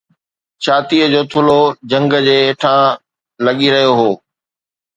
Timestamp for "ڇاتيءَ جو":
0.63-1.21